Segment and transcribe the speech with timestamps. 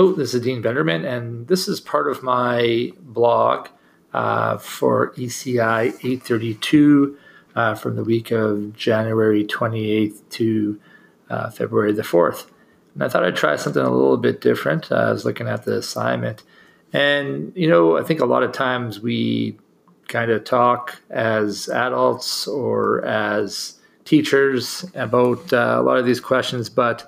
[0.00, 3.66] Oh, this is Dean Vendramin, and this is part of my blog
[4.14, 7.18] uh, for ECI 832
[7.56, 10.80] uh, from the week of January 28th to
[11.28, 12.46] uh, February the 4th.
[12.94, 14.92] And I thought I'd try something a little bit different.
[14.92, 16.44] Uh, I was looking at the assignment.
[16.92, 19.58] And, you know, I think a lot of times we
[20.06, 26.70] kind of talk as adults or as teachers about uh, a lot of these questions,
[26.70, 27.02] but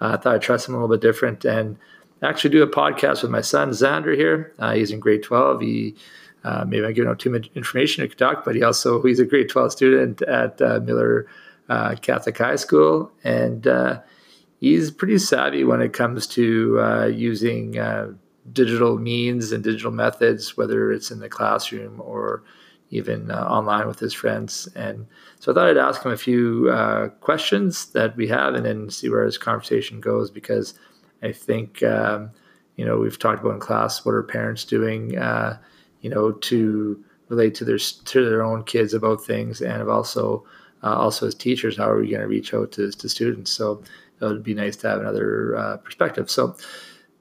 [0.00, 1.44] uh, I thought I'd try something a little bit different.
[1.44, 1.76] And
[2.22, 4.54] actually do a podcast with my son Xander here.
[4.58, 5.60] Uh, he's in grade 12.
[5.60, 5.96] He
[6.44, 9.24] uh, maybe I'm giving out too much information to talk, but he also he's a
[9.24, 11.26] grade 12 student at uh, Miller
[11.68, 14.00] uh, Catholic High School, and uh,
[14.60, 17.72] he's pretty savvy when it comes to uh, using
[18.52, 22.44] digital means and digital methods, whether it's in the classroom or
[22.90, 24.68] even online with his friends.
[24.76, 25.04] And
[25.40, 26.70] so I thought I'd ask him a few
[27.20, 30.78] questions that we have, and then see where his conversation goes because
[31.26, 32.30] I think um,
[32.76, 35.58] you know we've talked about in class what are parents doing, uh,
[36.00, 40.44] you know, to relate to their to their own kids about things, and also
[40.82, 43.50] uh, also as teachers, how are we going to reach out to, to students?
[43.50, 43.82] So
[44.20, 46.30] it would be nice to have another uh, perspective.
[46.30, 46.56] So,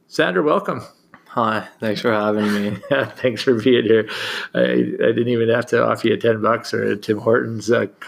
[0.10, 0.82] Xander, welcome.
[1.30, 2.78] Hi, thanks for having me.
[2.92, 4.08] yeah, thanks for being here.
[4.54, 7.88] I, I, didn't even have to offer you ten bucks or a Tim Hortons uh,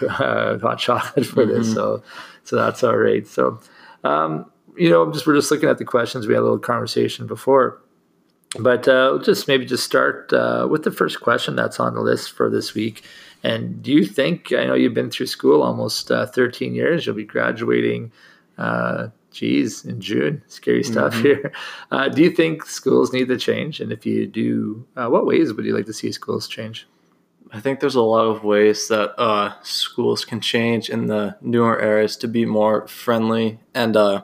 [0.62, 1.58] hot chocolate for mm-hmm.
[1.58, 2.02] this, so
[2.44, 3.26] so that's all right.
[3.26, 3.60] So.
[4.04, 6.26] Um, you know, just we're just looking at the questions.
[6.26, 7.80] We had a little conversation before,
[8.58, 12.32] but uh, just maybe just start uh, with the first question that's on the list
[12.32, 13.04] for this week.
[13.42, 14.52] And do you think?
[14.52, 17.06] I know you've been through school almost uh, 13 years.
[17.06, 18.12] You'll be graduating.
[18.56, 20.42] Uh, geez, in June.
[20.48, 21.22] Scary stuff mm-hmm.
[21.22, 21.52] here.
[21.90, 23.80] Uh, do you think schools need to change?
[23.80, 26.86] And if you do, uh, what ways would you like to see schools change?
[27.52, 31.80] I think there's a lot of ways that uh, schools can change in the newer
[31.80, 34.22] eras to be more friendly and uh,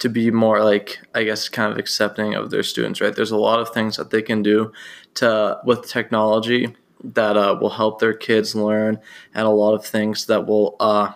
[0.00, 3.14] to be more like I guess kind of accepting of their students, right?
[3.14, 4.72] There's a lot of things that they can do
[5.14, 8.98] to with technology that uh, will help their kids learn,
[9.34, 11.12] and a lot of things that will uh,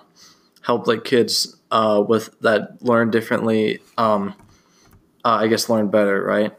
[0.62, 3.80] help like kids uh, with that learn differently.
[3.98, 4.34] Um,
[5.24, 6.52] uh, I guess learn better, right?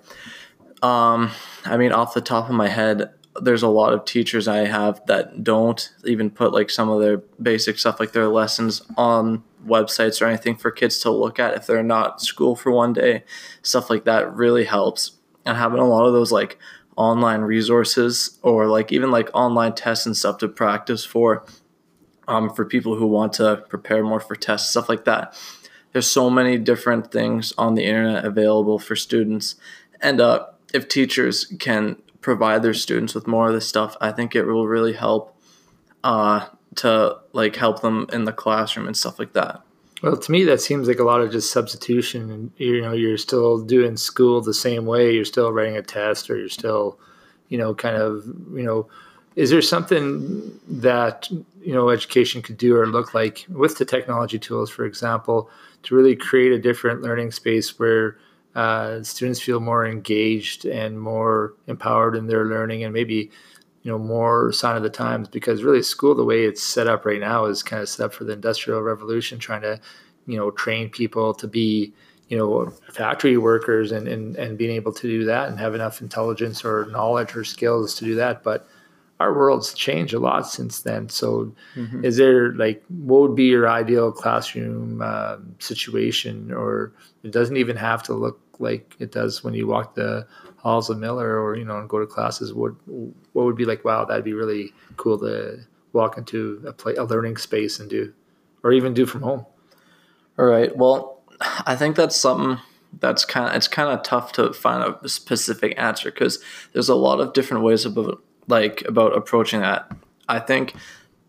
[0.82, 1.32] Um,
[1.66, 5.06] I mean, off the top of my head, there's a lot of teachers I have
[5.08, 10.22] that don't even put like some of their basic stuff, like their lessons, on websites
[10.22, 13.24] or anything for kids to look at if they're not school for one day.
[13.62, 15.14] Stuff like that really helps.
[15.46, 16.58] And having a lot of those like
[16.96, 21.46] online resources or like even like online tests and stuff to practice for
[22.28, 25.38] um, for people who want to prepare more for tests, stuff like that.
[25.92, 29.56] There's so many different things on the internet available for students.
[30.02, 34.36] And uh, if teachers can provide their students with more of this stuff, I think
[34.36, 35.38] it will really help
[36.04, 36.48] uh,
[36.78, 39.62] to like help them in the classroom and stuff like that.
[40.02, 42.32] Well, to me, that seems like a lot of just substitution.
[42.32, 45.14] And you know, you're still doing school the same way.
[45.14, 47.00] You're still writing a test, or you're still,
[47.48, 48.90] you know, kind of, you know,
[49.36, 51.30] is there something that
[51.62, 55.50] you know education could do or look like with the technology tools, for example,
[55.84, 58.18] to really create a different learning space where
[58.56, 63.30] uh, students feel more engaged and more empowered in their learning, and maybe
[63.82, 67.06] you know more sign of the times because really school the way it's set up
[67.06, 69.80] right now is kind of set up for the industrial revolution trying to
[70.26, 71.94] you know train people to be
[72.30, 76.02] you know factory workers and, and and being able to do that and have enough
[76.02, 78.42] intelligence or knowledge or skills to do that.
[78.44, 78.68] But
[79.20, 82.04] our world's changed a lot since then so mm-hmm.
[82.04, 86.92] is there like what would be your ideal classroom uh, situation or
[87.24, 90.26] it doesn't even have to look like it does when you walk the
[90.66, 93.86] halls of Miller or you know and go to classes, what what would be like?
[93.86, 95.60] Wow, that'd be really cool to
[95.94, 98.12] walk into a play a learning space and do,
[98.64, 99.46] or even do from home.
[100.38, 100.76] All right.
[100.76, 101.22] Well,
[101.66, 102.60] I think that's something
[103.00, 106.44] that's kind of it's kind of tough to find a specific answer because
[106.74, 109.92] there's a lot of different ways about like about approaching that.
[110.28, 110.76] I think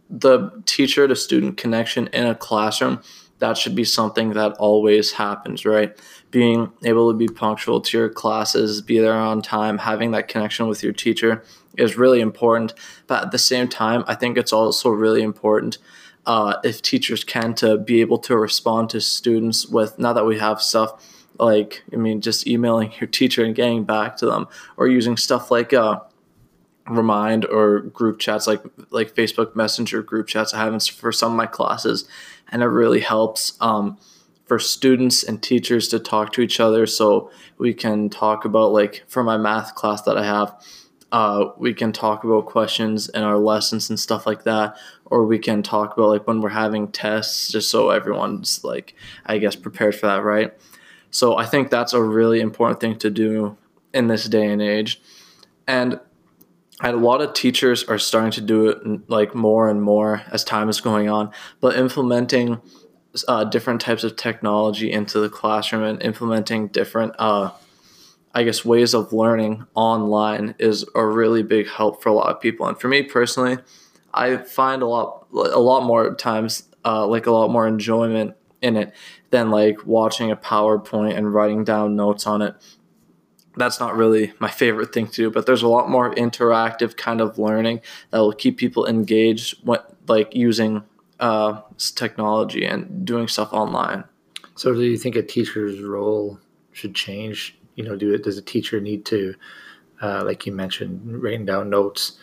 [0.08, 3.00] the teacher to student connection in a classroom
[3.38, 5.96] that should be something that always happens, right?
[6.36, 10.66] being able to be punctual to your classes, be there on time, having that connection
[10.68, 11.42] with your teacher
[11.78, 12.74] is really important.
[13.06, 15.78] But at the same time, I think it's also really important
[16.26, 20.38] uh, if teachers can to be able to respond to students with now that we
[20.38, 21.02] have stuff
[21.38, 25.50] like I mean just emailing your teacher and getting back to them or using stuff
[25.50, 26.00] like uh,
[26.88, 31.36] remind or group chats like like Facebook Messenger group chats I have for some of
[31.36, 32.08] my classes
[32.50, 33.98] and it really helps um,
[34.46, 39.04] for students and teachers to talk to each other so we can talk about like
[39.08, 40.54] for my math class that i have
[41.12, 45.38] uh, we can talk about questions in our lessons and stuff like that or we
[45.38, 48.94] can talk about like when we're having tests just so everyone's like
[49.26, 50.52] i guess prepared for that right
[51.10, 53.56] So I think that's a really important thing to do
[53.94, 55.00] in this day and age.
[55.66, 55.98] And
[56.82, 60.44] and a lot of teachers are starting to do it like more and more as
[60.44, 61.30] time is going on
[61.60, 62.60] but implementing
[63.28, 67.50] uh, different types of technology into the classroom and implementing different uh,
[68.34, 72.40] i guess ways of learning online is a really big help for a lot of
[72.40, 72.66] people.
[72.66, 73.58] And for me personally
[74.12, 78.76] i find a lot a lot more times uh, like a lot more enjoyment in
[78.76, 78.94] it
[79.30, 82.54] than like watching a powerpoint and writing down notes on it
[83.56, 87.20] that's not really my favorite thing to do, but there's a lot more interactive kind
[87.20, 87.80] of learning
[88.10, 90.84] that will keep people engaged when, like using
[91.20, 91.60] uh,
[91.94, 94.04] technology and doing stuff online.
[94.54, 96.38] So, do you think a teacher's role
[96.72, 97.56] should change?
[97.74, 98.24] You know, do it?
[98.24, 99.34] Does a teacher need to,
[100.00, 102.18] uh, like you mentioned, writing down notes?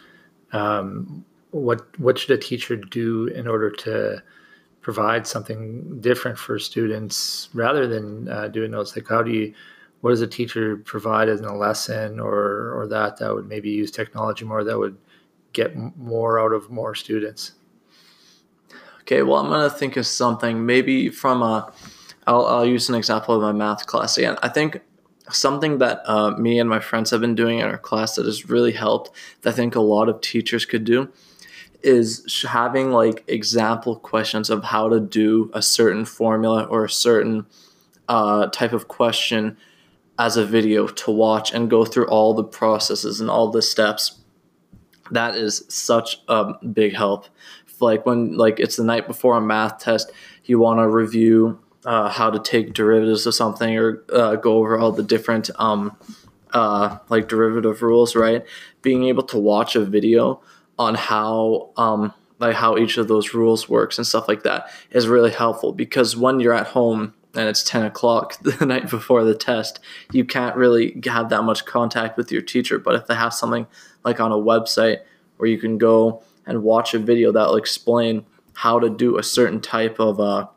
[0.52, 4.22] Um, what what should a teacher do in order to
[4.82, 8.96] provide something different for students rather than uh, doing notes?
[8.96, 9.54] Like, how do you
[10.04, 13.90] what does a teacher provide in a lesson or or that that would maybe use
[13.90, 14.98] technology more that would
[15.54, 17.54] get more out of more students?
[19.04, 21.72] Okay well i'm going to think of something maybe from a
[22.28, 24.38] I'll, I'll use an example of my math class again.
[24.44, 24.82] I think
[25.30, 28.50] something that uh, me and my friends have been doing in our class that has
[28.50, 29.10] really helped
[29.42, 31.10] that i think a lot of teachers could do
[31.82, 37.46] is having like example questions of how to do a certain formula or a certain
[38.10, 39.56] uh, type of question
[40.24, 44.22] as a video to watch and go through all the processes and all the steps.
[45.12, 47.26] That is such a big help.
[47.82, 50.14] Like when like it's the night before a math test
[50.46, 54.80] you want to review uh, how to take derivatives of something or uh, go over
[54.80, 55.98] all the different um,
[56.54, 58.46] uh, like derivative rules right?
[58.82, 60.42] Being able to watch a video
[60.80, 65.10] on how um, like how each of those rules works and stuff like that is
[65.10, 69.36] really helpful because when you're at home and it's 10 o'clock the night before the
[69.36, 69.80] test,
[70.12, 72.80] you can't really have that much contact with your teacher.
[72.80, 73.68] But if they have something
[74.04, 75.00] like on a website
[75.38, 79.24] where you can go and watch a video that will explain how to do a
[79.24, 80.48] certain type of uh,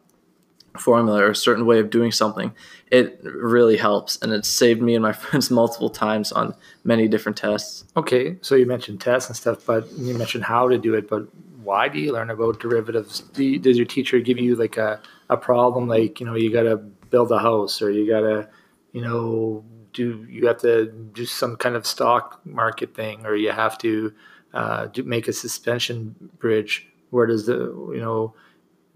[0.78, 2.52] formula or a certain way of doing something,
[2.90, 4.20] it really helps.
[4.20, 7.84] And it saved me and my friends multiple times on many different tests.
[7.96, 11.08] Okay, so you mentioned tests and stuff, but you mentioned how to do it.
[11.08, 11.26] But
[11.62, 13.20] why do you learn about derivatives?
[13.20, 16.52] Do you, does your teacher give you like a a problem like you know you
[16.52, 18.48] got to build a house or you got to
[18.92, 23.50] you know do you have to do some kind of stock market thing or you
[23.50, 24.12] have to
[24.56, 26.88] uh, do, make a suspension bridge.
[27.10, 27.54] Where does the
[27.94, 28.34] you know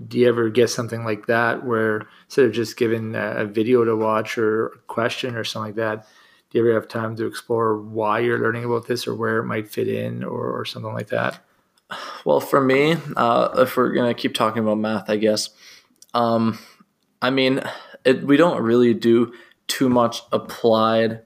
[0.07, 3.95] do you ever get something like that where instead of just giving a, video to
[3.95, 6.07] watch or a question or something like that
[6.49, 9.45] do you ever have time to explore why you're learning about this or where it
[9.45, 11.39] might fit in or, or something like that?
[12.25, 15.51] Well for me uh, if we're going to keep talking about math i guess
[16.15, 16.59] um,
[17.23, 17.63] I mean,
[18.05, 19.33] it, we don't really do
[19.67, 21.21] too much applied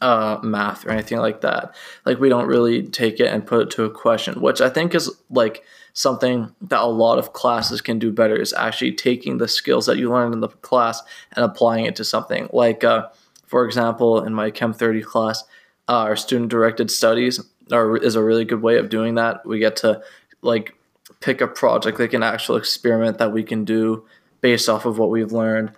[0.00, 1.74] uh, math or anything like that.
[2.06, 4.94] Like we don't really take it and put it to a question, which I think
[4.94, 9.48] is like something that a lot of classes can do better is actually taking the
[9.48, 11.02] skills that you learned in the class
[11.36, 12.48] and applying it to something.
[12.52, 13.08] Like, uh,
[13.46, 15.42] for example, in my Chem 30 class,
[15.88, 17.40] uh, our student directed studies
[17.72, 19.44] are, is a really good way of doing that.
[19.44, 20.02] We get to
[20.40, 20.74] like
[21.20, 24.06] pick a project, like an actual experiment that we can do
[24.40, 25.72] based off of what we've learned,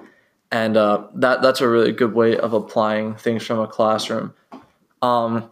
[0.51, 4.35] and uh, that that's a really good way of applying things from a classroom.
[5.01, 5.51] Um,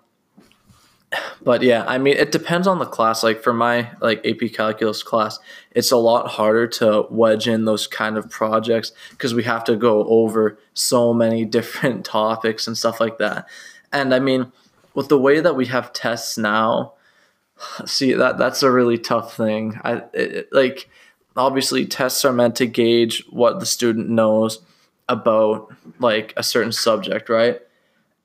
[1.43, 3.23] but yeah, I mean, it depends on the class.
[3.23, 5.39] Like for my like AP Calculus class,
[5.73, 9.77] it's a lot harder to wedge in those kind of projects because we have to
[9.77, 13.49] go over so many different topics and stuff like that.
[13.93, 14.53] And I mean,
[14.95, 16.95] with the way that we have tests now,
[17.85, 19.81] see that that's a really tough thing.
[19.83, 20.89] I it, like
[21.37, 24.61] obviously tests are meant to gauge what the student knows
[25.09, 27.61] about like a certain subject, right?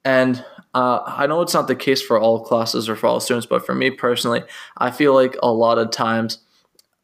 [0.04, 0.44] And
[0.74, 3.66] uh, I know it's not the case for all classes or for all students, but
[3.66, 4.44] for me personally,
[4.78, 6.40] I feel like a lot of times,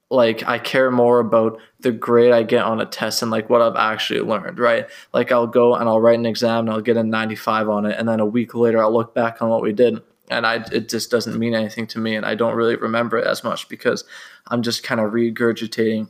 [0.10, 3.62] like I care more about the grade I get on a test and like what
[3.62, 4.88] I've actually learned, right?
[5.14, 7.98] Like I'll go and I'll write an exam and I'll get a 95 on it,
[7.98, 10.90] and then a week later I'll look back on what we did and I it
[10.90, 14.04] just doesn't mean anything to me, and I don't really remember it as much because
[14.48, 16.10] I'm just kind of regurgitating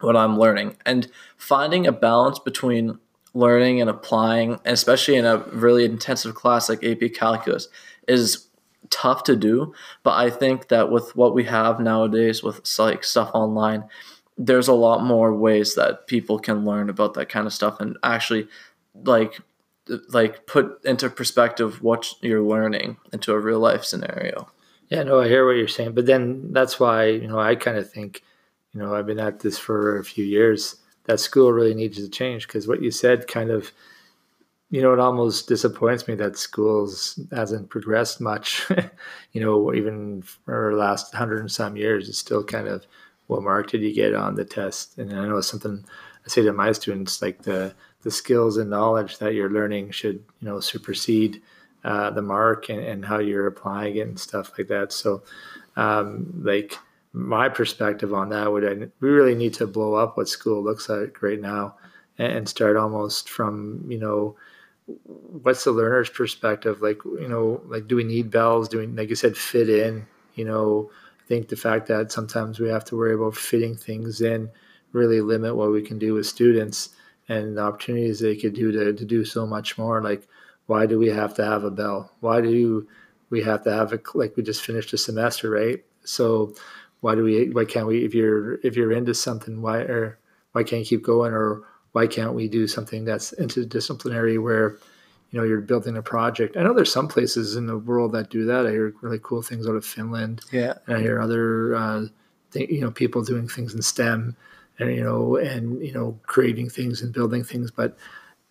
[0.00, 2.98] what I'm learning and finding a balance between
[3.34, 7.68] learning and applying, especially in a really intensive class like AP Calculus,
[8.08, 8.48] is
[8.90, 9.74] tough to do.
[10.02, 13.84] But I think that with what we have nowadays with like stuff online,
[14.36, 17.96] there's a lot more ways that people can learn about that kind of stuff and
[18.02, 18.48] actually
[18.94, 19.40] like
[20.08, 24.50] like put into perspective what you're learning into a real life scenario.
[24.88, 27.76] Yeah, no, I hear what you're saying, but then that's why you know I kind
[27.76, 28.22] of think,
[28.72, 30.76] you know, I've been at this for a few years.
[31.04, 33.72] That school really needs to change because what you said kind of
[34.74, 38.66] you know, it almost disappoints me that schools hasn't progressed much.
[39.32, 42.84] you know, even for the last hundred and some years, it's still kind of
[43.28, 44.98] what mark did you get on the test?
[44.98, 45.84] And I know it's something
[46.24, 47.72] I say to my students, like the
[48.04, 51.42] the skills and knowledge that you're learning should you know supersede
[51.82, 54.90] uh, the mark and, and, how you're applying it and stuff like that.
[54.90, 55.22] So,
[55.76, 56.78] um, like
[57.12, 60.88] my perspective on that would I, we really need to blow up what school looks
[60.88, 61.76] like right now
[62.16, 64.36] and, and start almost from you know
[64.86, 66.80] what's the learner's perspective?
[66.80, 68.68] Like you know like do we need bells?
[68.68, 70.06] Do we like you said fit in?
[70.34, 70.90] You know
[71.24, 74.50] i think the fact that sometimes we have to worry about fitting things in
[74.92, 76.90] really limit what we can do with students
[77.28, 80.26] and the opportunities they could do to, to do so much more like
[80.66, 82.10] why do we have to have a bell?
[82.20, 82.86] Why do
[83.30, 85.84] we have to have a like we just finished a semester right?
[86.04, 86.54] So
[87.00, 90.18] why do we why can't we if you're if you're into something why or
[90.52, 91.32] why can't you keep going?
[91.32, 91.62] Or
[91.92, 94.78] why can't we do something that's interdisciplinary where
[95.30, 96.56] you know you're building a project?
[96.56, 98.66] I know there's some places in the world that do that.
[98.66, 100.42] I hear really cool things out of finland.
[100.50, 100.74] Yeah.
[100.86, 102.06] And i hear other uh,
[102.52, 104.36] th- you know people doing things in stem
[104.78, 107.96] and you know and you know creating things and building things but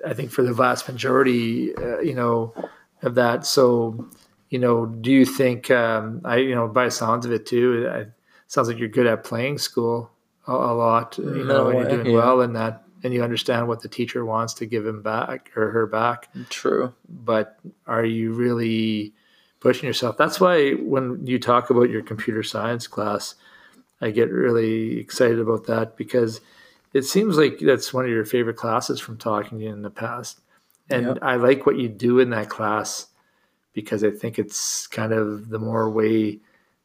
[0.05, 2.53] i think for the vast majority uh, you know
[3.01, 4.07] of that so
[4.49, 8.11] you know do you think um, i you know by sounds of it too it
[8.47, 10.09] sounds like you're good at playing school
[10.47, 12.13] a, a lot you know and you're doing yeah.
[12.13, 15.71] well in that and you understand what the teacher wants to give him back or
[15.71, 16.29] her back.
[16.49, 16.93] True.
[17.07, 19.13] But are you really
[19.59, 20.17] pushing yourself?
[20.17, 23.35] That's why when you talk about your computer science class,
[24.03, 26.41] I get really excited about that because
[26.93, 29.89] it seems like that's one of your favorite classes from talking to you in the
[29.89, 30.41] past.
[30.89, 31.19] And yep.
[31.21, 33.07] I like what you do in that class
[33.71, 36.39] because I think it's kind of the more way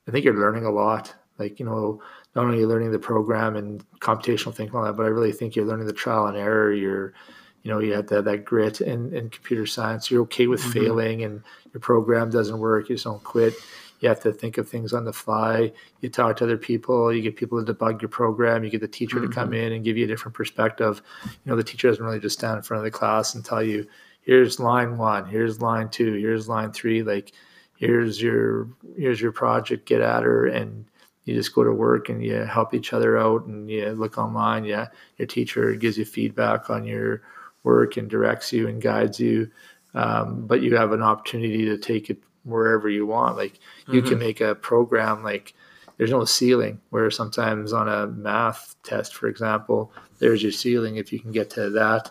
[0.06, 1.12] I think you're learning a lot.
[1.38, 2.00] Like, you know,
[2.36, 5.66] not only learning the program and computational thinking all that, but I really think you're
[5.66, 6.72] learning the trial and error.
[6.72, 7.14] You're,
[7.62, 10.08] you know, you have to have that grit in, in computer science.
[10.08, 10.70] You're okay with mm-hmm.
[10.70, 12.88] failing and your program doesn't work.
[12.88, 13.54] You just don't quit.
[14.00, 15.72] You have to think of things on the fly.
[16.00, 17.12] You talk to other people.
[17.12, 18.64] You get people to debug your program.
[18.64, 19.28] You get the teacher mm-hmm.
[19.28, 19.66] to come mm-hmm.
[19.66, 21.02] in and give you a different perspective.
[21.24, 23.62] You know, the teacher doesn't really just stand in front of the class and tell
[23.62, 23.86] you,
[24.22, 27.02] here's line one, here's line two, here's line three.
[27.02, 27.32] Like,
[27.76, 29.86] here's your here's your project.
[29.86, 30.84] Get at her and
[31.24, 34.64] you just go to work and you help each other out and you look online.
[34.64, 34.86] Yeah,
[35.16, 37.22] your teacher gives you feedback on your
[37.64, 39.50] work and directs you and guides you.
[39.94, 43.36] Um, but you have an opportunity to take it wherever you want.
[43.36, 44.08] Like you mm-hmm.
[44.08, 45.54] can make a program like
[45.96, 50.96] there's no ceiling where sometimes on a math test, for example, there's your ceiling.
[50.96, 52.10] If you can get to that,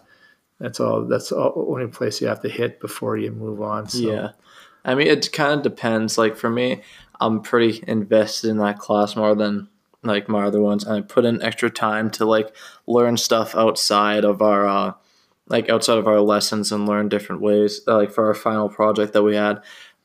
[0.59, 1.05] that's all.
[1.05, 3.87] That's the only place you have to hit before you move on.
[3.87, 3.99] So.
[3.99, 4.31] Yeah,
[4.83, 6.17] I mean, it kind of depends.
[6.17, 6.81] Like for me,
[7.19, 9.69] I'm pretty invested in that class more than
[10.03, 10.83] like my other ones.
[10.83, 12.55] And I put in extra time to like
[12.87, 14.93] learn stuff outside of our uh,
[15.47, 17.81] like outside of our lessons and learn different ways.
[17.87, 19.61] Like for our final project that we had,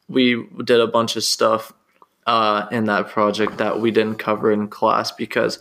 [0.09, 1.73] we did a bunch of stuff
[2.27, 5.59] uh, in that project that we didn't cover in class because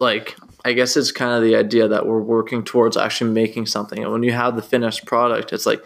[0.00, 4.02] like I guess it's kind of the idea that we're working towards actually making something.
[4.02, 5.84] And when you have the finished product, it's like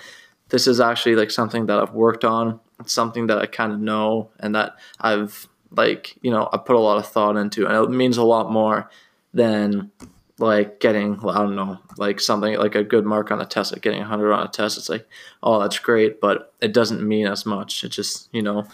[0.50, 2.60] this is actually like something that I've worked on.
[2.80, 6.76] It's something that I kind of know and that I've like, you know, I put
[6.76, 8.90] a lot of thought into and it means a lot more
[9.32, 9.90] than
[10.38, 13.82] like getting, I don't know, like something like a good mark on a test, like
[13.82, 14.76] getting 100 on a test.
[14.76, 15.08] It's like,
[15.42, 17.84] oh, that's great, but it doesn't mean as much.
[17.84, 18.66] It just, you know.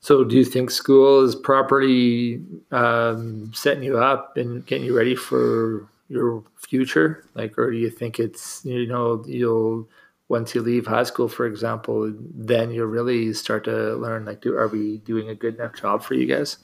[0.00, 5.16] So, do you think school is properly um, setting you up and getting you ready
[5.16, 7.24] for your future?
[7.34, 9.88] Like, or do you think it's, you know, you'll
[10.28, 14.56] once you leave high school, for example, then you really start to learn like, do
[14.56, 16.58] are we doing a good enough job for you guys?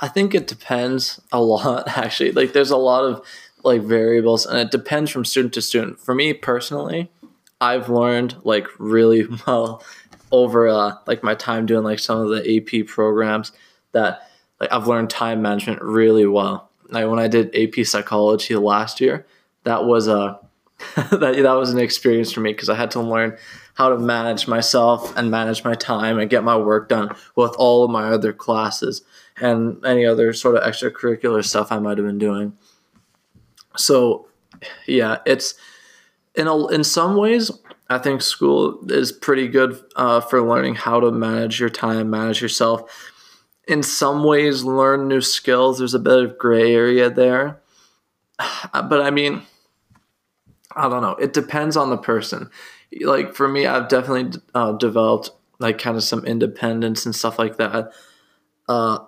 [0.00, 1.88] I think it depends a lot.
[1.96, 3.24] Actually, like there's a lot of
[3.64, 5.98] like variables, and it depends from student to student.
[6.00, 7.10] For me personally,
[7.60, 9.82] I've learned like really well
[10.30, 13.52] over uh, like my time doing like some of the AP programs
[13.92, 16.70] that like I've learned time management really well.
[16.90, 19.26] Like when I did AP psychology last year,
[19.64, 20.38] that was a
[20.96, 23.36] that that was an experience for me because I had to learn
[23.74, 27.84] how to manage myself and manage my time and get my work done with all
[27.84, 29.02] of my other classes
[29.40, 32.56] and any other sort of extracurricular stuff I might have been doing.
[33.76, 34.28] So,
[34.86, 35.54] yeah, it's
[36.34, 37.50] in a, in some ways
[37.88, 42.40] I think school is pretty good uh, for learning how to manage your time, manage
[42.40, 43.10] yourself.
[43.66, 45.78] In some ways, learn new skills.
[45.78, 47.60] There's a bit of gray area there,
[48.72, 49.42] but I mean
[50.76, 51.12] I don't know.
[51.12, 52.50] It depends on the person.
[53.00, 57.56] Like for me, I've definitely uh, developed like kind of some independence and stuff like
[57.58, 57.92] that
[58.68, 58.98] uh,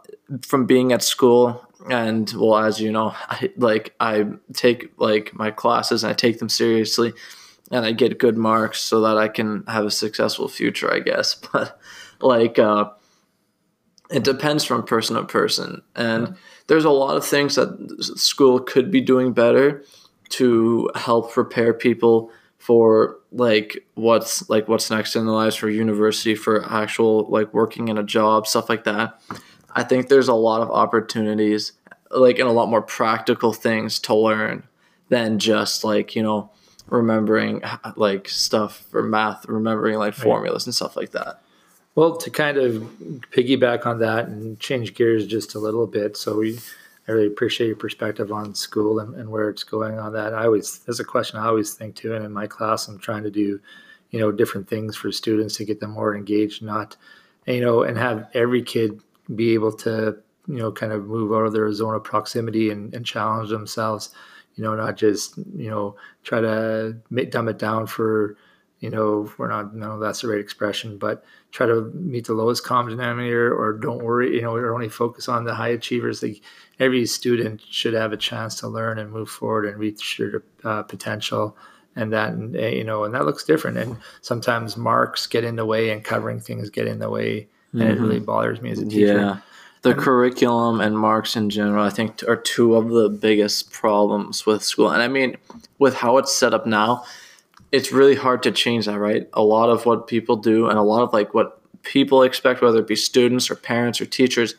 [0.42, 1.66] from being at school.
[1.90, 6.38] And well, as you know, I like I take like my classes and I take
[6.38, 7.12] them seriously.
[7.71, 11.35] and I get good marks so that I can have a successful future, I guess.
[11.52, 11.78] But
[12.21, 12.90] like, uh,
[14.11, 16.37] it depends from person to person, and
[16.69, 17.69] there's a lot of things that
[18.16, 19.83] school could be doing better
[20.33, 26.35] to help prepare people for like what's like what's next in their lives for university
[26.35, 29.21] for actual like working in a job stuff like that
[29.73, 31.73] i think there's a lot of opportunities
[32.12, 34.62] like and a lot more practical things to learn
[35.09, 36.51] than just like you know
[36.87, 37.62] remembering
[37.97, 40.67] like stuff for math remembering like formulas right.
[40.69, 41.43] and stuff like that
[41.95, 42.75] well to kind of
[43.33, 46.59] piggyback on that and change gears just a little bit so we
[47.09, 50.35] I really appreciate your perspective on school and, and where it's going on that.
[50.35, 52.14] I always, there's a question I always think too.
[52.14, 53.61] And in my class, I'm trying to do,
[54.11, 56.97] you know, different things for students to get them more engaged, not,
[57.47, 59.00] you know, and have every kid
[59.35, 60.16] be able to,
[60.47, 64.14] you know, kind of move out of their zone of proximity and, and challenge themselves,
[64.54, 66.97] you know, not just, you know, try to
[67.30, 68.37] dumb it down for,
[68.83, 72.65] you know, we're not, no, that's the right expression, but try to meet the lowest
[72.65, 76.21] common denominator or don't worry, you know, or only focus on the high achievers.
[76.21, 76.43] Like
[76.81, 80.83] every student should have a chance to learn and move forward and reach their uh,
[80.83, 81.57] potential.
[81.95, 83.79] And that, eh, you know, and that looks different.
[83.79, 87.47] And sometimes marks get in the way and covering things get in the way.
[87.73, 87.91] And mm-hmm.
[87.91, 89.17] it really bothers me as a teacher.
[89.17, 89.37] Yeah.
[89.83, 94.65] The curriculum and marks in general, I think, are two of the biggest problems with
[94.65, 94.91] school.
[94.91, 95.37] And I mean,
[95.79, 97.05] with how it's set up now,
[97.73, 99.29] it's really hard to change that, right?
[99.33, 102.81] A lot of what people do and a lot of like what people expect, whether
[102.81, 104.55] it be students or parents or teachers,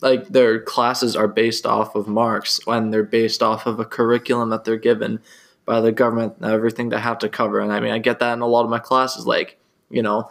[0.00, 4.48] like their classes are based off of marks and they're based off of a curriculum
[4.50, 5.20] that they're given
[5.66, 7.60] by the government and everything they have to cover.
[7.60, 9.58] And I mean, I get that in a lot of my classes, like,
[9.90, 10.30] you know,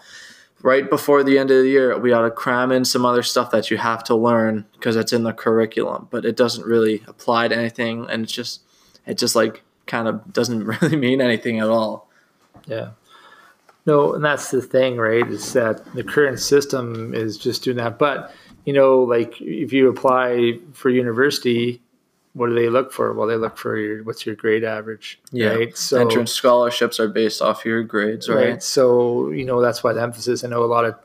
[0.64, 3.52] right before the end of the year, we ought to cram in some other stuff
[3.52, 7.48] that you have to learn because it's in the curriculum, but it doesn't really apply
[7.48, 8.08] to anything.
[8.10, 8.62] And it's just,
[9.06, 12.10] it just like kind of doesn't really mean anything at all.
[12.68, 12.92] Yeah.
[13.86, 15.28] No, and that's the thing, right?
[15.28, 18.00] Is that the current system is just doing that.
[18.00, 18.34] But,
[18.66, 21.82] you know, like if you apply for university,
[22.34, 23.14] what do they look for?
[23.14, 25.50] Well, they look for your what's your grade average, yeah.
[25.50, 25.78] right?
[25.78, 28.50] So entrance scholarships are based off your grades, right?
[28.50, 28.64] right?
[28.64, 30.44] So you know that's why the emphasis.
[30.44, 30.96] I know a lot of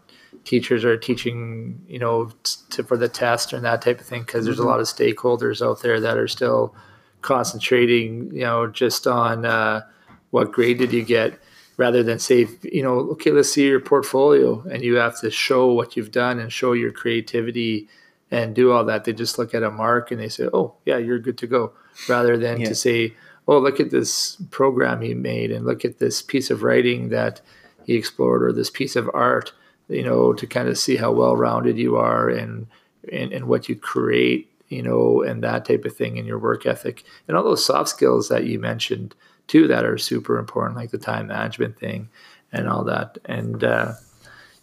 [0.45, 2.31] teachers are teaching, you know,
[2.71, 4.67] to, for the test and that type of thing because there's mm-hmm.
[4.67, 6.75] a lot of stakeholders out there that are still
[7.21, 9.83] concentrating, you know, just on uh,
[10.31, 11.39] what grade did you get
[11.79, 15.73] rather than say, you know, okay, let's see your portfolio and you have to show
[15.73, 17.89] what you've done and show your creativity
[18.31, 19.05] and do all that.
[19.05, 21.73] They just look at a mark and they say, oh, yeah, you're good to go,
[22.09, 22.69] rather than yeah.
[22.69, 23.15] to say,
[23.47, 27.41] oh, look at this program he made and look at this piece of writing that
[27.87, 29.53] he explored or this piece of art,
[29.89, 32.67] you know, to kind of see how well rounded you are and,
[33.11, 36.67] and, and what you create, you know, and that type of thing in your work
[36.67, 39.15] ethic and all those soft skills that you mentioned
[39.49, 42.09] too that are super important, like the time management thing
[42.53, 43.19] and all that.
[43.25, 43.95] And uh,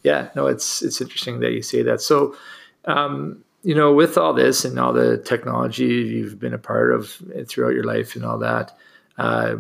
[0.04, 2.02] yeah, no, it's it's interesting that you say that.
[2.02, 2.36] So,
[2.86, 7.22] um, you know, with all this and all the technology you've been a part of
[7.48, 8.78] throughout your life and all that,
[9.18, 9.56] uh,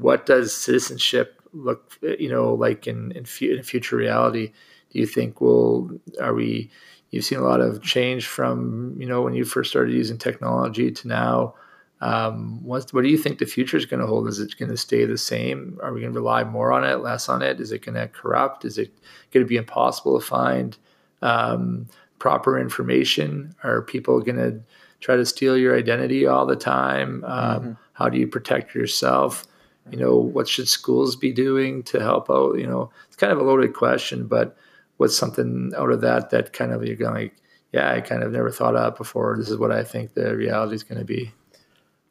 [0.00, 4.52] what does citizenship look, you know, like in in, fu- in future reality?
[4.90, 6.70] Do you think will are we?
[7.10, 10.90] You've seen a lot of change from you know when you first started using technology
[10.90, 11.54] to now.
[12.00, 14.28] Um, what, what do you think the future is going to hold?
[14.28, 15.78] Is it going to stay the same?
[15.82, 17.60] Are we going to rely more on it, less on it?
[17.60, 18.64] Is it going to corrupt?
[18.64, 18.92] Is it
[19.32, 20.76] going to be impossible to find
[21.22, 23.54] um, proper information?
[23.64, 24.60] Are people going to
[25.00, 27.24] try to steal your identity all the time?
[27.24, 27.72] Um, mm-hmm.
[27.94, 29.44] How do you protect yourself?
[29.90, 32.58] You know, what should schools be doing to help out?
[32.58, 34.56] You know, it's kind of a loaded question, but
[34.98, 37.36] what's something out of that that kind of you're going like,
[37.72, 39.36] yeah, I kind of never thought of before.
[39.36, 41.32] This is what I think the reality is going to be.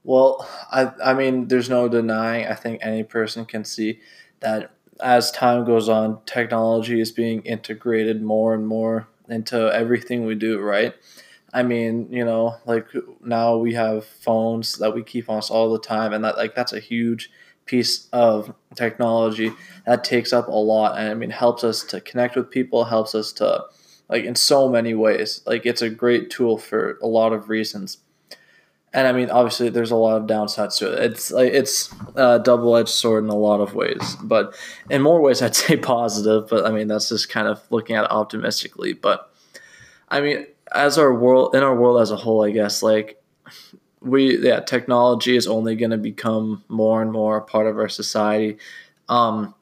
[0.07, 2.47] Well, I I mean, there's no denying.
[2.47, 3.99] I think any person can see
[4.39, 10.35] that as time goes on, technology is being integrated more and more into everything we
[10.35, 10.61] do.
[10.61, 10.95] Right.
[11.53, 12.87] I mean, you know, like
[13.21, 16.55] now we have phones that we keep on us all the time, and that like
[16.55, 17.29] that's a huge
[17.65, 19.51] piece of technology
[19.85, 23.13] that takes up a lot, and I mean helps us to connect with people, helps
[23.15, 23.65] us to
[24.09, 25.41] like in so many ways.
[25.45, 27.97] Like it's a great tool for a lot of reasons
[28.97, 31.12] and I mean, obviously, there's a lot of downsides to it.
[31.12, 34.55] It's like it's a double-edged sword in a lot of ways, but
[34.89, 36.49] in more ways, I'd say positive.
[36.49, 38.93] But I mean, that's just kind of looking at it optimistically.
[38.93, 39.31] But
[40.10, 43.21] I mean, as our world, in our world as a whole, I guess, like
[44.01, 47.89] we, yeah, technology is only going to become more and more a part of our
[47.89, 48.57] society.
[49.10, 49.53] Um,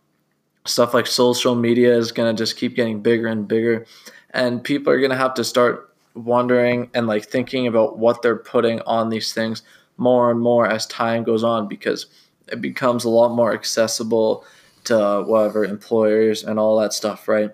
[0.63, 3.85] stuff like social media is going to just keep getting bigger and bigger,
[4.29, 8.35] and people are going to have to start wondering and like thinking about what they're
[8.35, 9.61] putting on these things
[9.97, 12.07] more and more as time goes on because
[12.47, 14.45] it becomes a lot more accessible
[14.85, 17.51] to whatever employers and all that stuff, right?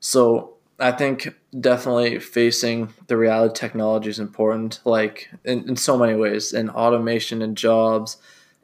[0.00, 5.96] So I think definitely facing the reality of technology is important, like in, in so
[5.96, 8.16] many ways, in automation and jobs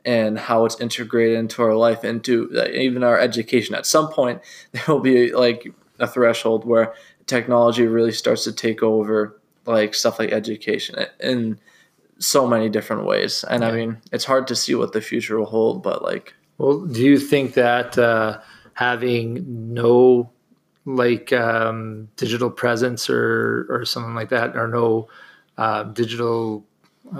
[0.05, 3.75] and how it's integrated into our life, into uh, even our education.
[3.75, 4.41] At some point,
[4.73, 6.95] there will be like a threshold where
[7.31, 11.59] technology really starts to take over like stuff like education in
[12.19, 13.45] so many different ways.
[13.49, 13.69] And yeah.
[13.69, 16.35] I mean, it's hard to see what the future will hold, but like.
[16.59, 18.41] Well, do you think that uh,
[18.75, 20.31] having no
[20.85, 25.09] like um, digital presence or or something like that, or no
[25.59, 26.65] uh, digital.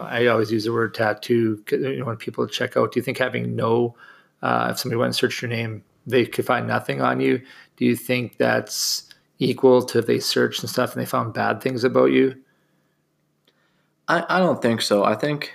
[0.01, 2.93] I always use the word tattoo you know, when people check out.
[2.93, 3.97] Do you think having no,
[4.43, 7.43] uh, if somebody went and searched your name, they could find nothing on you?
[7.77, 9.10] Do you think that's
[9.41, 12.37] equal to if they searched and stuff and they found bad things about you?
[14.07, 15.03] I, I don't think so.
[15.03, 15.53] I think,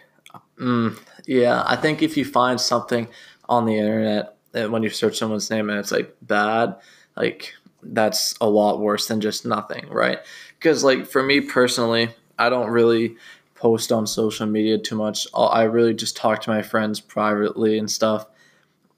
[0.60, 3.08] mm, yeah, I think if you find something
[3.48, 6.76] on the internet when you search someone's name and it's like bad,
[7.16, 10.20] like that's a lot worse than just nothing, right?
[10.58, 13.16] Because like for me personally, I don't really
[13.56, 15.28] post on social media too much.
[15.36, 18.26] I really just talk to my friends privately and stuff.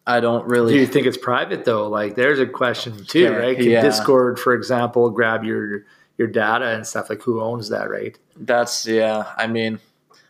[0.08, 0.74] I don't really.
[0.74, 1.88] Do you think it's private though?
[1.89, 3.58] Like, there's a question too, yeah, right?
[3.58, 3.82] Can yeah.
[3.82, 5.84] Discord, for example, grab your
[6.17, 7.10] your data and stuff?
[7.10, 8.17] Like, who owns that, right?
[8.38, 9.26] That's yeah.
[9.38, 9.80] I mean,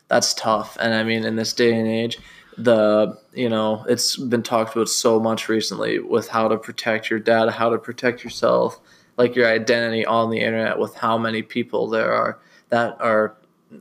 [0.08, 2.18] that's tough, and I mean, in this day and age,
[2.58, 7.20] the you know it's been talked about so much recently with how to protect your
[7.20, 8.80] data how to protect yourself
[9.16, 13.38] like your identity on the internet with how many people there are that are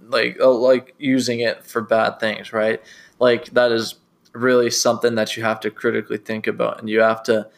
[0.09, 2.83] like oh, like using it for bad things right
[3.19, 3.95] like that is
[4.37, 7.49] really something that you have to critically think about and you have to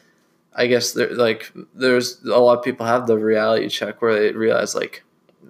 [0.55, 4.33] i guess there like there's a lot of people have the reality check where they
[4.33, 5.05] realize like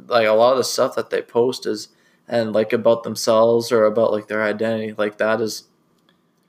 [0.06, 1.88] like a lot of the stuff that they post is
[2.28, 5.64] and like about themselves or about like their identity like that is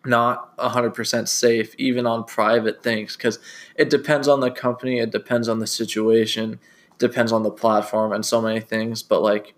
[0.06, 3.38] not 100% safe even on private things because
[3.76, 6.60] it depends on the company it depends on the situation
[6.98, 9.54] depends on the platform and so many things but like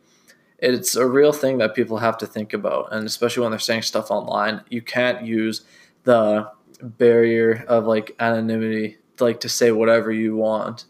[0.62, 3.82] it's a real thing that people have to think about and especially when they're saying
[3.82, 5.62] stuff online you can't use
[6.04, 6.48] the
[6.82, 10.86] barrier of like anonymity like to say whatever you want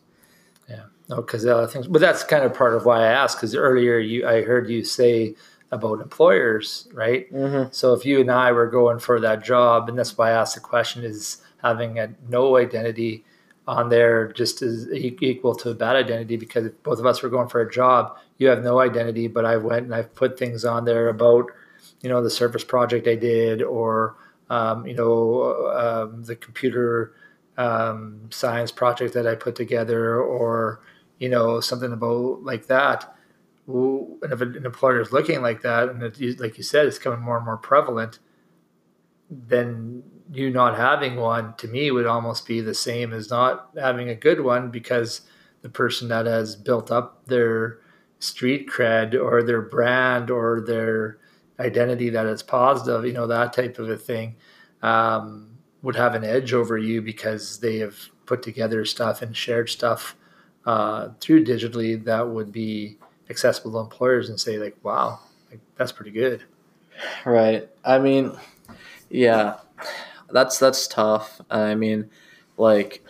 [0.69, 0.83] Yeah.
[1.09, 3.37] no, because the other things, but that's kind of part of why I asked.
[3.37, 5.35] Because earlier, you I heard you say
[5.71, 7.31] about employers, right?
[7.33, 7.69] Mm-hmm.
[7.71, 10.55] So if you and I were going for that job, and that's why I asked
[10.55, 13.25] the question: is having a no identity
[13.71, 16.35] on there just as equal to a bad identity?
[16.35, 19.45] Because if both of us were going for a job, you have no identity, but
[19.45, 21.45] I went and I put things on there about,
[22.01, 24.17] you know, the service project I did, or
[24.49, 27.13] um, you know, um, the computer
[27.57, 30.81] um, science project that I put together, or
[31.19, 33.15] you know, something about like that.
[33.67, 37.21] And if an employer is looking like that, and it, like you said, it's becoming
[37.21, 38.19] more and more prevalent,
[39.29, 44.09] then you not having one to me would almost be the same as not having
[44.09, 45.21] a good one because
[45.61, 47.79] the person that has built up their
[48.19, 51.17] street cred or their brand or their
[51.59, 54.35] identity that is positive, you know, that type of a thing,
[54.81, 55.49] um,
[55.81, 60.15] would have an edge over you because they have put together stuff and shared stuff
[60.65, 62.97] uh, through digitally that would be
[63.29, 66.43] accessible to employers and say like, wow, like, that's pretty good.
[67.25, 67.67] Right.
[67.83, 68.31] I mean,
[69.09, 69.57] yeah,
[70.33, 71.41] that's that's tough.
[71.49, 72.09] I mean,
[72.57, 73.03] like,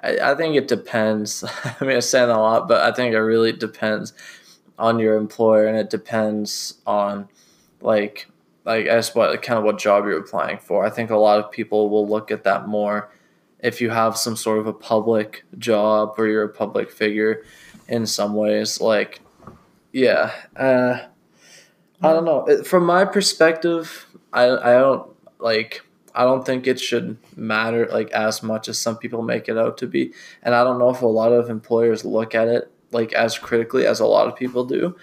[0.00, 1.44] I, I think it depends.
[1.80, 4.12] I mean, I say that a lot, but I think it really depends
[4.78, 7.28] on your employer, and it depends on
[7.80, 8.28] like
[8.64, 10.84] like as what kind of what job you're applying for.
[10.84, 13.10] I think a lot of people will look at that more
[13.60, 17.42] if you have some sort of a public job or you're a public figure
[17.88, 19.20] in some ways like
[19.92, 20.98] yeah uh,
[22.02, 25.82] i don't know from my perspective i i don't like
[26.16, 29.78] i don't think it should matter like as much as some people make it out
[29.78, 33.12] to be and i don't know if a lot of employers look at it like
[33.12, 34.96] as critically as a lot of people do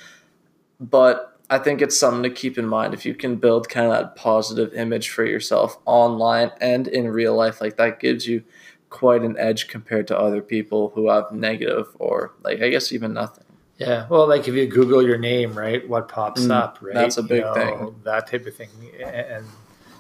[0.80, 3.94] but I think it's something to keep in mind if you can build kind of
[3.94, 7.62] that positive image for yourself online and in real life.
[7.62, 8.44] Like that gives you
[8.90, 13.14] quite an edge compared to other people who have negative or like I guess even
[13.14, 13.44] nothing.
[13.78, 16.94] Yeah, well, like if you Google your name, right, what pops mm, up, right?
[16.94, 17.96] That's a big you know, thing.
[18.04, 18.70] That type of thing,
[19.04, 19.46] and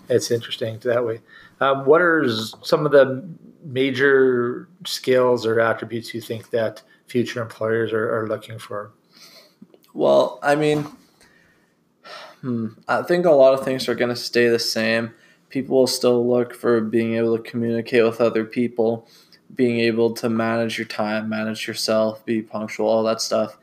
[0.09, 1.21] it's interesting that way.
[1.59, 2.27] Um, what are
[2.61, 3.27] some of the
[3.63, 8.91] major skills or attributes you think that future employers are, are looking for?
[9.93, 10.87] Well, I mean,
[12.43, 12.67] Hmm.
[12.89, 15.13] I think a lot of things are going to stay the same.
[15.47, 19.07] People will still look for being able to communicate with other people,
[19.55, 23.57] being able to manage your time, manage yourself, be punctual, all that stuff.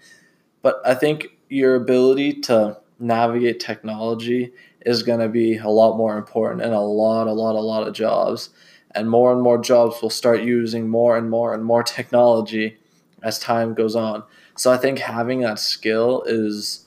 [0.62, 4.50] But I think your ability to navigate technology
[4.86, 7.86] is going to be a lot more important in a lot, a lot, a lot
[7.86, 8.50] of jobs.
[8.92, 12.76] and more and more jobs will start using more and more and more technology
[13.22, 14.24] as time goes on.
[14.56, 16.86] So I think having that skill is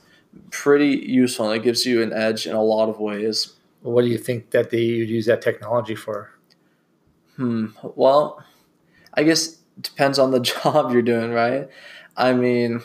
[0.50, 3.54] pretty useful and it gives you an edge in a lot of ways.
[3.82, 6.30] What do you think that they would use that technology for?
[7.36, 7.68] Hmm.
[7.82, 8.44] Well,
[9.14, 11.68] I guess it depends on the job you're doing, right?
[12.16, 12.82] I mean,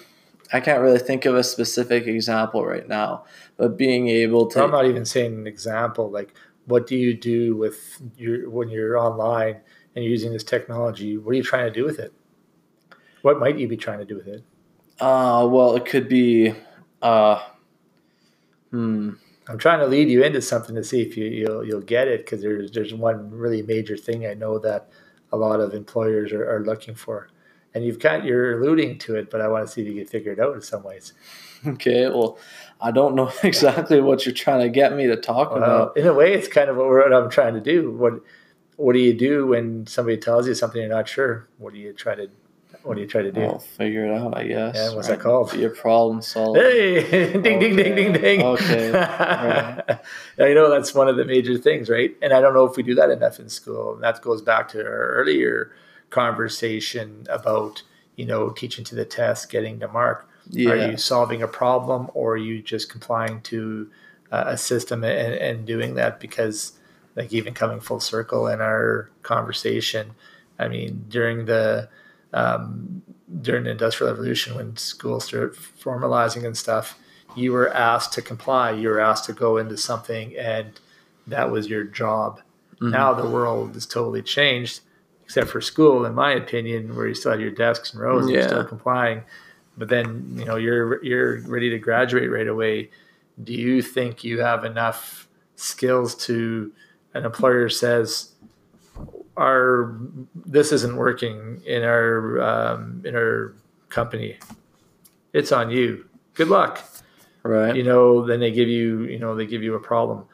[0.51, 3.25] I can't really think of a specific example right now,
[3.57, 4.63] but being able to.
[4.63, 6.09] I'm not even saying an example.
[6.09, 6.33] Like,
[6.65, 9.57] what do you do with your when you're online
[9.95, 11.17] and you're using this technology?
[11.17, 12.13] What are you trying to do with it?
[13.21, 14.43] What might you be trying to do with it?
[14.99, 16.53] Uh, well, it could be.
[17.01, 17.43] Uh,
[18.71, 19.11] hmm.
[19.47, 22.25] I'm trying to lead you into something to see if you, you'll you'll get it
[22.25, 24.89] because there's there's one really major thing I know that
[25.31, 27.29] a lot of employers are, are looking for,
[27.73, 30.05] and you've got you're alluding to it, but I want to see if you can
[30.05, 31.13] figure it out in some ways.
[31.65, 32.37] Okay, well,
[32.79, 35.97] I don't know exactly what you're trying to get me to talk Well, about.
[35.97, 37.91] in a way, it's kind of what, we're, what I'm trying to do.
[37.91, 38.13] What
[38.77, 41.49] what do you do when somebody tells you something you're not sure?
[41.57, 42.29] What do you try to
[42.83, 43.41] what do you try to do?
[43.41, 44.75] I'll figure it out, I guess.
[44.75, 45.51] Yeah, what's that called?
[45.51, 46.61] Be a problem solver.
[46.61, 48.41] Hey, ding, ding, ding, ding, ding.
[48.41, 48.91] Okay.
[48.91, 49.83] Right.
[50.39, 52.15] I know that's one of the major things, right?
[52.21, 53.95] And I don't know if we do that enough in school.
[53.95, 55.71] And that goes back to our earlier
[56.09, 57.83] conversation about,
[58.15, 60.27] you know, teaching to the test, getting the mark.
[60.49, 60.71] Yeah.
[60.71, 63.89] Are you solving a problem or are you just complying to
[64.31, 66.19] uh, a system and, and doing that?
[66.19, 66.73] Because,
[67.15, 70.15] like, even coming full circle in our conversation,
[70.57, 71.89] I mean, during the
[72.33, 73.01] um,
[73.41, 76.97] during the Industrial Revolution, when schools started formalizing and stuff,
[77.35, 78.71] you were asked to comply.
[78.71, 80.79] You were asked to go into something, and
[81.27, 82.41] that was your job.
[82.81, 82.91] Mhm.
[82.91, 84.81] Now the world is totally changed,
[85.29, 88.33] except for school, in my opinion, where you still have your desks and rows and
[88.33, 89.21] you're still complying.
[89.77, 92.89] But then you know you're you're ready to graduate right away.
[93.43, 96.71] Do you think you have enough skills to?
[97.13, 98.31] An employer says,
[99.37, 99.95] "Our
[100.33, 103.53] this isn't working in our um, in our
[103.89, 104.39] company.
[105.33, 106.09] It's on you.
[106.33, 106.83] Good luck."
[107.43, 107.75] Right.
[107.75, 110.25] you know, then they give you, you know, they give you a problem.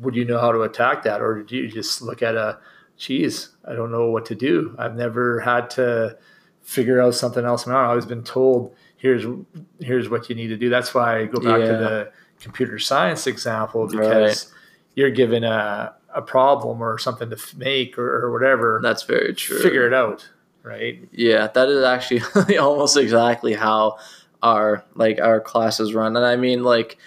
[0.00, 2.60] Would you know how to attack that, or do you just look at a,
[3.00, 4.76] geez, I don't know what to do.
[4.78, 6.16] I've never had to
[6.62, 7.66] figure out something else.
[7.66, 9.24] I've always been told, here's
[9.80, 10.68] here's what you need to do.
[10.68, 11.66] That's why I go back Yeah.
[11.66, 14.52] to the computer science example because
[14.94, 18.80] you're given a a problem or something to make or, or whatever.
[18.82, 19.60] That's very true.
[19.62, 20.28] Figure it out,
[20.62, 20.98] right?
[21.12, 23.96] Yeah, that is actually almost exactly how
[24.42, 26.16] our like our classes run.
[26.16, 26.98] And I mean like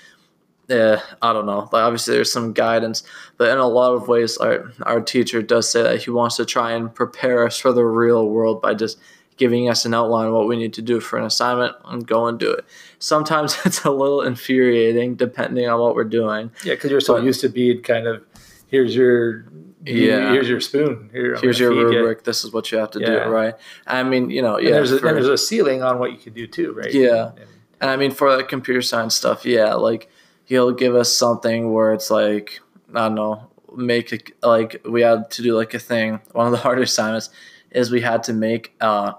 [0.70, 1.70] yeah, I don't know.
[1.72, 3.04] Like obviously there's some guidance,
[3.38, 6.46] but in a lot of ways our our teacher does say that he wants to
[6.46, 8.98] try and prepare us for the real world by just
[9.36, 12.28] giving us an outline of what we need to do for an assignment and go
[12.28, 12.64] and do it.
[13.00, 16.52] Sometimes it's a little infuriating depending on what we're doing.
[16.64, 18.24] Yeah, because you're so But- used to being kind of
[18.68, 19.46] here's your
[19.86, 20.32] Yeah.
[20.32, 21.10] here's your spoon.
[21.12, 22.24] Here, Here's your rubric.
[22.24, 23.26] This is what you have to Yeah.
[23.26, 23.56] do, right?
[23.86, 24.72] I mean, you know, And yeah.
[24.76, 26.94] there's a, for- and there's a ceiling on what you can do too, right?
[26.94, 27.32] Yeah.
[27.36, 27.48] And-
[27.82, 30.10] And I mean, for the computer science stuff, yeah, like
[30.46, 32.60] he'll give us something where it's like,
[32.94, 36.22] I don't know, make a, like we had to do like a thing.
[36.32, 37.30] One of the harder assignments
[37.72, 39.14] is we had to make uh,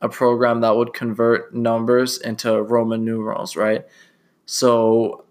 [0.00, 3.84] a program that would convert numbers into Roman numerals, right?
[4.46, 5.24] So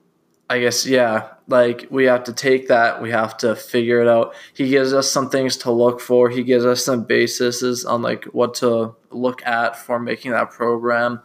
[0.49, 4.33] I guess, yeah, like we have to take that, we have to figure it out.
[4.53, 8.25] He gives us some things to look for, he gives us some bases on like
[8.25, 11.21] what to look at for making that program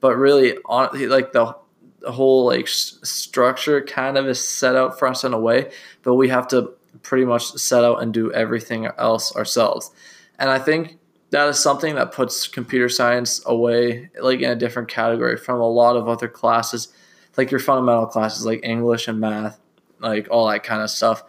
[0.00, 1.65] but really on like the, the
[2.12, 5.70] whole like structure kind of is set out for us in a way
[6.02, 6.70] but we have to
[7.02, 9.90] pretty much set out and do everything else ourselves.
[10.38, 10.98] And i think
[11.30, 15.68] that is something that puts computer science away like in a different category from a
[15.68, 16.88] lot of other classes
[17.36, 19.58] like your fundamental classes like english and math
[20.00, 21.22] like all that kind of stuff.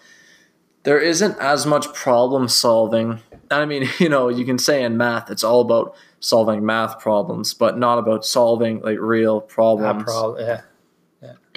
[0.83, 3.19] There isn't as much problem solving.
[3.49, 7.53] I mean you know you can say in math it's all about solving math problems
[7.53, 10.05] but not about solving like real problems.
[10.39, 10.61] Yeah,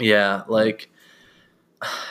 [0.00, 0.90] yeah like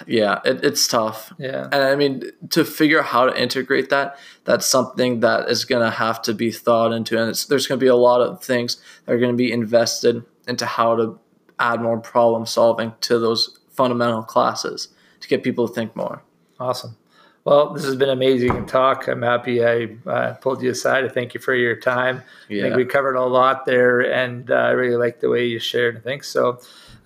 [0.08, 1.68] yeah it, it's tough yeah.
[1.72, 5.84] and i mean to figure out how to integrate that that's something that is going
[5.84, 8.44] to have to be thought into and it's, there's going to be a lot of
[8.44, 11.20] things that are going to be invested into how to
[11.60, 16.24] add more problem solving to those fundamental classes to get people to think more
[16.60, 16.98] Awesome.
[17.46, 19.08] Well, this has been amazing talk.
[19.08, 21.06] I'm happy I uh, pulled you aside.
[21.06, 22.22] I thank you for your time.
[22.50, 22.60] Yeah.
[22.60, 25.58] I think we covered a lot there, and uh, I really like the way you
[25.58, 26.28] shared things.
[26.28, 26.60] So,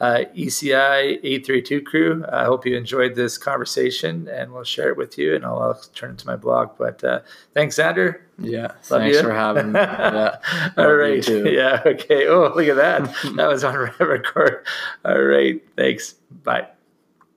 [0.03, 5.17] uh, ECI 832 crew, I hope you enjoyed this conversation, and we'll share it with
[5.17, 6.71] you, and I'll, I'll turn it to my blog.
[6.77, 7.19] But uh,
[7.53, 8.19] thanks, Xander.
[8.37, 9.23] yeah Love thanks you.
[9.23, 10.37] for having me yeah
[10.77, 11.25] All right.
[11.29, 11.81] Yeah.
[11.85, 12.27] Okay.
[12.27, 13.15] Oh, look at that.
[13.37, 14.65] that was on record.
[15.05, 15.61] All right.
[15.77, 16.15] Thanks.
[16.43, 16.67] Bye.